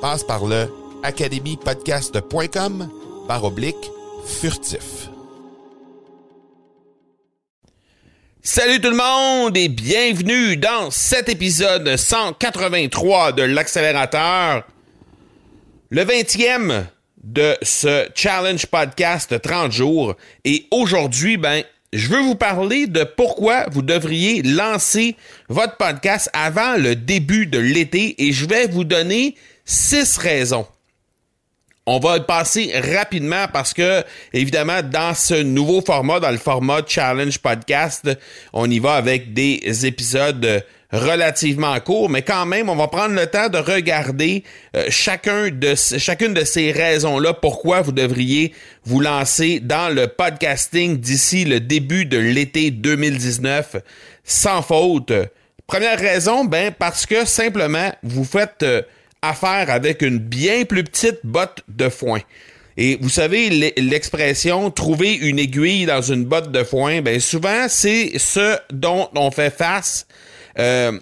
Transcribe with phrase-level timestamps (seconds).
[0.00, 2.88] Passe par le academypodcast.com
[3.28, 3.90] par oblique
[4.26, 5.10] furtif.
[8.42, 14.66] Salut tout le monde et bienvenue dans cet épisode 183 de l'accélérateur.
[15.90, 16.84] Le 20e
[17.22, 23.66] de ce challenge podcast 30 jours et aujourd'hui ben je veux vous parler de pourquoi
[23.70, 25.16] vous devriez lancer
[25.48, 29.34] votre podcast avant le début de l'été et je vais vous donner
[29.70, 30.66] six raisons.
[31.86, 36.80] On va le passer rapidement parce que, évidemment, dans ce nouveau format, dans le format
[36.86, 38.08] Challenge Podcast,
[38.52, 43.26] on y va avec des épisodes relativement courts, mais quand même, on va prendre le
[43.28, 44.42] temps de regarder
[44.76, 48.52] euh, chacun de, chacune de ces raisons-là, pourquoi vous devriez
[48.84, 53.76] vous lancer dans le podcasting d'ici le début de l'été 2019
[54.24, 55.12] sans faute.
[55.68, 58.82] Première raison, ben parce que simplement, vous faites euh,
[59.22, 62.20] affaire avec une bien plus petite botte de foin.
[62.76, 68.18] Et vous savez, l'expression trouver une aiguille dans une botte de foin, ben souvent c'est
[68.18, 70.06] ce dont on fait face
[70.58, 70.98] euh,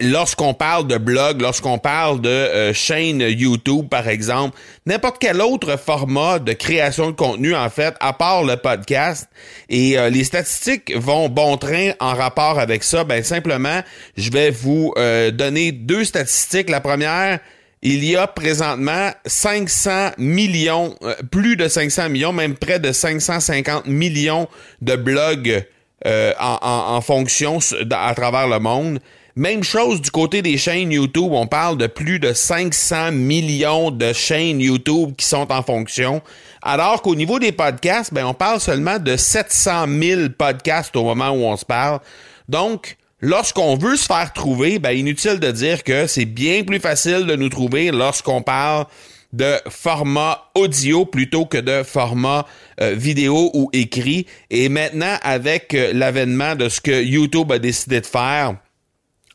[0.00, 5.78] lorsqu'on parle de blog, lorsqu'on parle de euh, chaîne YouTube, par exemple, n'importe quel autre
[5.78, 9.28] format de création de contenu, en fait, à part le podcast,
[9.68, 13.82] et euh, les statistiques vont bon train en rapport avec ça, ben simplement,
[14.16, 14.94] je vais vous
[15.32, 16.70] donner deux statistiques.
[16.70, 17.40] La première,
[17.82, 20.96] il y a présentement 500 millions,
[21.30, 24.48] plus de 500 millions, même près de 550 millions
[24.82, 25.64] de blogs
[26.06, 27.58] euh, en, fonction
[27.90, 29.00] à travers le monde.
[29.38, 34.12] Même chose du côté des chaînes YouTube, on parle de plus de 500 millions de
[34.12, 36.22] chaînes YouTube qui sont en fonction,
[36.60, 41.30] alors qu'au niveau des podcasts, ben, on parle seulement de 700 000 podcasts au moment
[41.30, 42.00] où on se parle.
[42.48, 47.24] Donc, lorsqu'on veut se faire trouver, ben, inutile de dire que c'est bien plus facile
[47.24, 48.86] de nous trouver lorsqu'on parle
[49.32, 52.44] de format audio plutôt que de format
[52.80, 54.26] euh, vidéo ou écrit.
[54.50, 58.56] Et maintenant, avec euh, l'avènement de ce que YouTube a décidé de faire,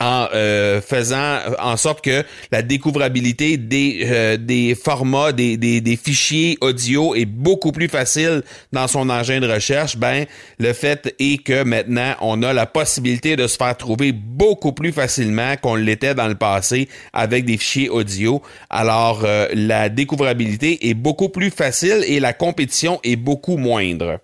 [0.00, 5.96] en euh, faisant en sorte que la découvrabilité des, euh, des formats, des, des, des,
[5.96, 8.42] fichiers audio est beaucoup plus facile
[8.72, 10.26] dans son engin de recherche, ben
[10.58, 14.92] le fait est que maintenant on a la possibilité de se faire trouver beaucoup plus
[14.92, 18.40] facilement qu'on l'était dans le passé avec des fichiers audio.
[18.70, 24.20] Alors euh, la découvrabilité est beaucoup plus facile et la compétition est beaucoup moindre.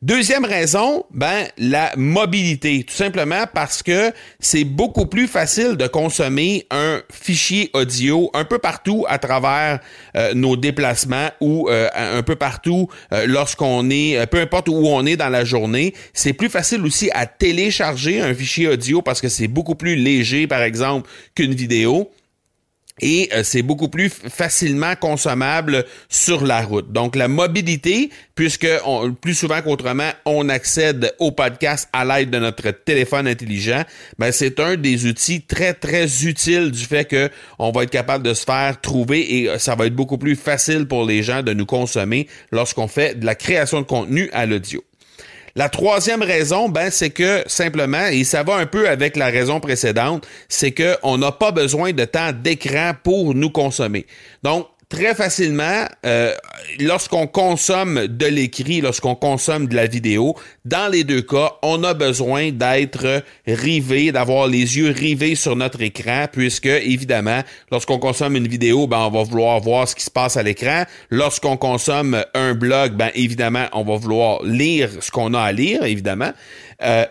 [0.00, 6.68] Deuxième raison, ben la mobilité, tout simplement parce que c'est beaucoup plus facile de consommer
[6.70, 9.80] un fichier audio un peu partout à travers
[10.14, 15.04] euh, nos déplacements ou euh, un peu partout euh, lorsqu'on est, peu importe où on
[15.04, 15.94] est dans la journée.
[16.12, 20.46] C'est plus facile aussi à télécharger un fichier audio parce que c'est beaucoup plus léger,
[20.46, 22.08] par exemple, qu'une vidéo
[23.00, 26.92] et euh, c'est beaucoup plus facilement consommable sur la route.
[26.92, 28.68] Donc la mobilité, puisque
[29.20, 33.82] plus souvent qu'autrement, on accède au podcast à l'aide de notre téléphone intelligent,
[34.18, 38.24] ben c'est un des outils très très utiles du fait que on va être capable
[38.24, 41.42] de se faire trouver et euh, ça va être beaucoup plus facile pour les gens
[41.42, 44.82] de nous consommer lorsqu'on fait de la création de contenu à l'audio.
[45.58, 49.58] La troisième raison, ben, c'est que simplement, et ça va un peu avec la raison
[49.58, 54.06] précédente, c'est qu'on n'a pas besoin de temps d'écran pour nous consommer.
[54.44, 56.32] Donc, très facilement, euh,
[56.80, 61.92] lorsqu'on consomme de l'écrit, lorsqu'on consomme de la vidéo, dans les deux cas, on a
[61.94, 68.48] besoin d'être rivé, d'avoir les yeux rivés sur notre écran, puisque évidemment, lorsqu'on consomme une
[68.48, 70.84] vidéo, ben on va vouloir voir ce qui se passe à l'écran.
[71.10, 75.84] Lorsqu'on consomme un blog, ben évidemment, on va vouloir lire ce qu'on a à lire,
[75.84, 76.32] évidemment.
[76.82, 77.04] Euh,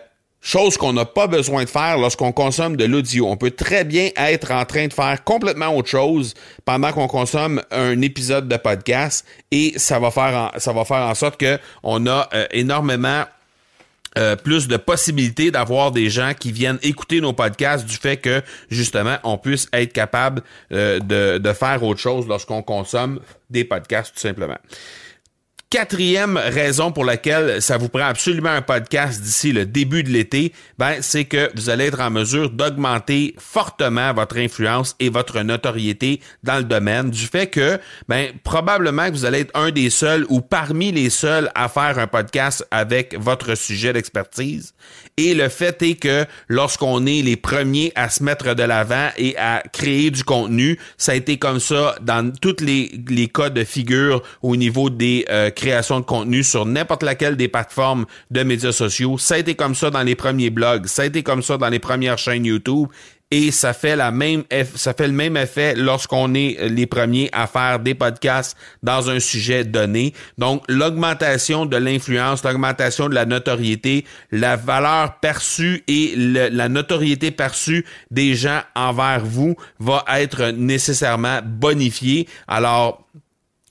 [0.48, 3.28] Chose qu'on n'a pas besoin de faire lorsqu'on consomme de l'audio.
[3.28, 6.32] On peut très bien être en train de faire complètement autre chose
[6.64, 11.02] pendant qu'on consomme un épisode de podcast et ça va faire en, ça va faire
[11.02, 13.24] en sorte que on a euh, énormément
[14.16, 18.40] euh, plus de possibilités d'avoir des gens qui viennent écouter nos podcasts du fait que
[18.70, 20.40] justement on puisse être capable
[20.72, 24.56] euh, de, de faire autre chose lorsqu'on consomme des podcasts tout simplement.
[25.70, 30.54] Quatrième raison pour laquelle ça vous prend absolument un podcast d'ici le début de l'été,
[30.78, 36.22] ben, c'est que vous allez être en mesure d'augmenter fortement votre influence et votre notoriété
[36.42, 37.78] dans le domaine du fait que,
[38.08, 41.98] ben, probablement que vous allez être un des seuls ou parmi les seuls à faire
[41.98, 44.72] un podcast avec votre sujet d'expertise.
[45.18, 49.36] Et le fait est que lorsqu'on est les premiers à se mettre de l'avant et
[49.36, 53.64] à créer du contenu, ça a été comme ça dans tous les, les cas de
[53.64, 58.72] figure au niveau des euh, création de contenu sur n'importe laquelle des plateformes de médias
[58.72, 59.18] sociaux.
[59.18, 61.68] Ça a été comme ça dans les premiers blogs, ça a été comme ça dans
[61.68, 62.88] les premières chaînes YouTube
[63.30, 64.44] et ça fait la même
[64.74, 69.20] ça fait le même effet lorsqu'on est les premiers à faire des podcasts dans un
[69.20, 70.14] sujet donné.
[70.38, 77.84] Donc l'augmentation de l'influence, l'augmentation de la notoriété, la valeur perçue et la notoriété perçue
[78.10, 82.26] des gens envers vous va être nécessairement bonifiée.
[82.46, 83.04] Alors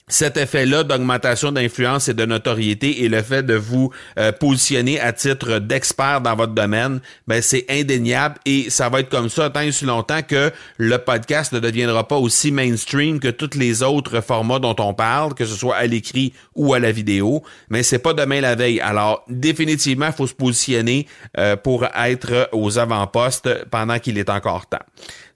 [0.09, 5.11] cet effet-là d'augmentation d'influence et de notoriété et le fait de vous euh, positionner à
[5.11, 9.59] titre d'expert dans votre domaine, ben c'est indéniable et ça va être comme ça tant
[9.59, 14.21] et si longtemps que le podcast ne deviendra pas aussi mainstream que tous les autres
[14.21, 17.43] formats dont on parle, que ce soit à l'écrit ou à la vidéo.
[17.69, 18.79] Mais c'est pas demain la veille.
[18.79, 21.05] Alors définitivement, il faut se positionner
[21.37, 24.77] euh, pour être aux avant-postes pendant qu'il est encore temps.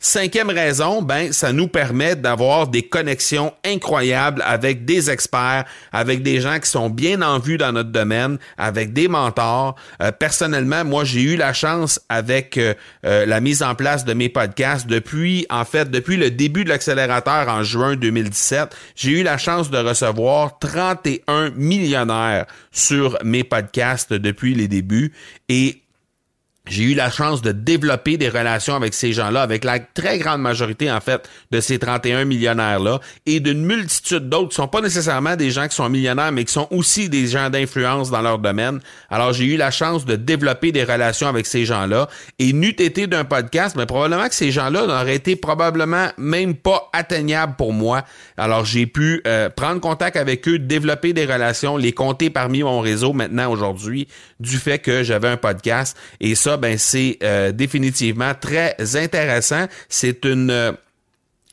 [0.03, 6.41] Cinquième raison, ben, ça nous permet d'avoir des connexions incroyables avec des experts, avec des
[6.41, 9.75] gens qui sont bien en vue dans notre domaine, avec des mentors.
[10.01, 12.73] Euh, personnellement, moi, j'ai eu la chance avec euh,
[13.05, 16.69] euh, la mise en place de mes podcasts depuis, en fait, depuis le début de
[16.69, 24.13] l'accélérateur en juin 2017, j'ai eu la chance de recevoir 31 millionnaires sur mes podcasts
[24.13, 25.13] depuis les débuts
[25.47, 25.80] et
[26.67, 30.41] j'ai eu la chance de développer des relations avec ces gens-là, avec la très grande
[30.41, 35.35] majorité, en fait, de ces 31 millionnaires-là, et d'une multitude d'autres qui sont pas nécessairement
[35.35, 38.79] des gens qui sont millionnaires, mais qui sont aussi des gens d'influence dans leur domaine.
[39.09, 43.07] Alors, j'ai eu la chance de développer des relations avec ces gens-là, et n'eût été
[43.07, 48.03] d'un podcast, mais probablement que ces gens-là n'auraient été probablement même pas atteignables pour moi.
[48.37, 52.81] Alors, j'ai pu euh, prendre contact avec eux, développer des relations, les compter parmi mon
[52.81, 54.07] réseau maintenant, aujourd'hui,
[54.39, 59.67] du fait que j'avais un podcast, et ça, ben c'est euh, définitivement très intéressant.
[59.89, 60.71] C'est une euh,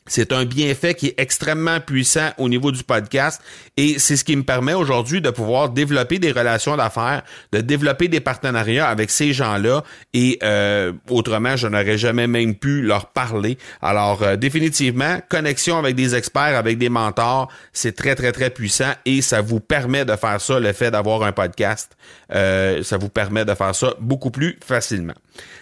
[0.09, 3.41] c'est un bienfait qui est extrêmement puissant au niveau du podcast
[3.77, 7.23] et c'est ce qui me permet aujourd'hui de pouvoir développer des relations d'affaires,
[7.53, 9.83] de développer des partenariats avec ces gens-là
[10.13, 13.57] et euh, autrement, je n'aurais jamais même pu leur parler.
[13.81, 18.91] Alors euh, définitivement, connexion avec des experts, avec des mentors, c'est très très très puissant
[19.05, 21.95] et ça vous permet de faire ça, le fait d'avoir un podcast,
[22.33, 25.13] euh, ça vous permet de faire ça beaucoup plus facilement.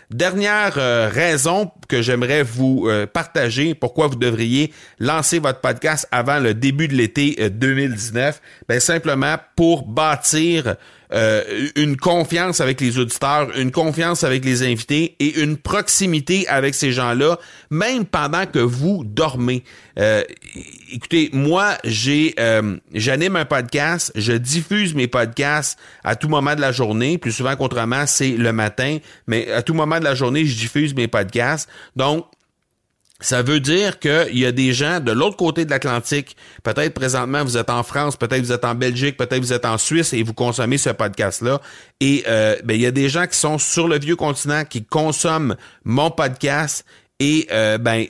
[0.10, 6.40] Dernière euh, raison que j'aimerais vous euh, partager, pourquoi vous devriez lancer votre podcast avant
[6.40, 10.78] le début de l'été 2019, euh, ben simplement pour bâtir
[11.14, 16.76] euh, une confiance avec les auditeurs, une confiance avec les invités et une proximité avec
[16.76, 19.64] ces gens-là, même pendant que vous dormez.
[19.98, 20.24] Euh,
[20.92, 26.62] écoutez, moi, j'ai euh, j'anime un podcast, je diffuse mes podcasts à tout moment de
[26.62, 28.98] la journée, plus souvent qu'autrement, c'est le matin,
[29.28, 31.70] mais à tout moment de la journée, je diffuse mes podcasts.
[31.96, 32.26] Donc,
[33.20, 37.44] ça veut dire qu'il y a des gens de l'autre côté de l'Atlantique, peut-être présentement
[37.44, 40.22] vous êtes en France, peut-être vous êtes en Belgique, peut-être vous êtes en Suisse et
[40.24, 41.62] vous consommez ce podcast-là.
[42.00, 44.84] Et euh, ben, il y a des gens qui sont sur le vieux continent qui
[44.84, 46.86] consomment mon podcast
[47.20, 48.06] et euh, ben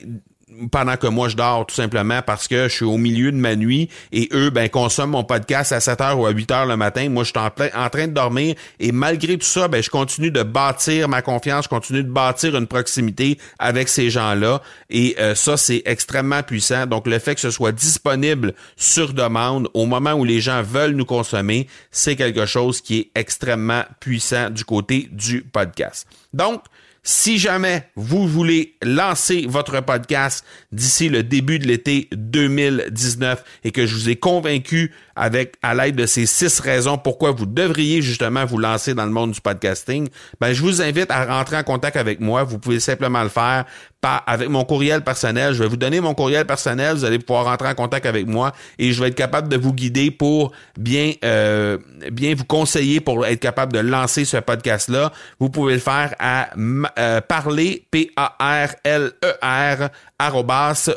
[0.70, 3.56] pendant que moi je dors tout simplement parce que je suis au milieu de ma
[3.56, 6.76] nuit et eux ben consomment mon podcast à 7 heures ou à 8 heures le
[6.76, 7.08] matin.
[7.08, 10.30] Moi je suis en, en, train de dormir et malgré tout ça ben je continue
[10.30, 15.34] de bâtir ma confiance, je continue de bâtir une proximité avec ces gens-là et euh,
[15.34, 16.86] ça c'est extrêmement puissant.
[16.86, 20.92] Donc le fait que ce soit disponible sur demande au moment où les gens veulent
[20.92, 26.06] nous consommer, c'est quelque chose qui est extrêmement puissant du côté du podcast.
[26.32, 26.62] Donc
[27.10, 33.86] Si jamais vous voulez lancer votre podcast d'ici le début de l'été 2019 et que
[33.86, 38.44] je vous ai convaincu avec à l'aide de ces six raisons pourquoi vous devriez justement
[38.44, 41.96] vous lancer dans le monde du podcasting, ben je vous invite à rentrer en contact
[41.96, 42.44] avec moi.
[42.44, 43.64] Vous pouvez simplement le faire
[44.00, 45.54] par, avec mon courriel personnel.
[45.54, 46.96] Je vais vous donner mon courriel personnel.
[46.96, 49.72] Vous allez pouvoir rentrer en contact avec moi et je vais être capable de vous
[49.72, 51.78] guider pour bien euh,
[52.12, 55.12] bien vous conseiller pour être capable de lancer ce podcast là.
[55.40, 56.50] Vous pouvez le faire à
[56.98, 59.90] euh, parler p a r l e r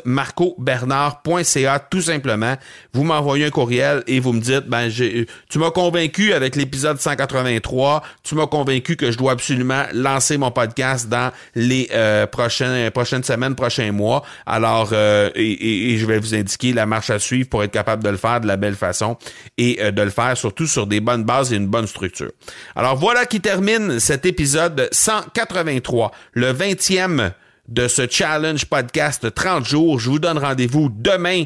[0.04, 2.54] marcobernard.ca tout simplement.
[2.92, 8.02] Vous m'envoyez un courriel et vous me dites ben tu m'as convaincu avec l'épisode 183,
[8.22, 13.24] tu m'as convaincu que je dois absolument lancer mon podcast dans les euh, prochaines prochaines
[13.24, 14.22] semaines, prochains mois.
[14.46, 18.10] Alors euh, et, je vais vous indiquer la marche à suivre pour être capable de
[18.10, 19.16] le faire de la belle façon
[19.58, 22.30] et euh, de le faire surtout sur des bonnes bases et une bonne structure.
[22.76, 27.32] Alors voilà qui termine cet épisode 183, le 20e
[27.68, 29.98] de ce challenge podcast 30 jours.
[29.98, 31.44] Je vous donne rendez-vous demain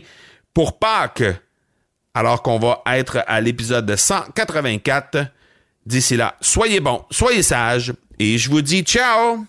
[0.54, 1.24] pour Pâques,
[2.14, 5.26] alors qu'on va être à l'épisode 184.
[5.84, 9.46] D'ici là, soyez bons, soyez sages, et je vous dis ciao!